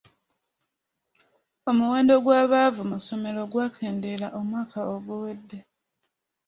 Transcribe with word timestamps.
Omuwendo 1.69 2.13
gw'abaava 2.23 2.81
mu 2.89 2.97
ssomero 2.99 3.41
gwakendeera 3.51 4.27
omwaka 4.39 4.79
oguwedde. 4.93 5.57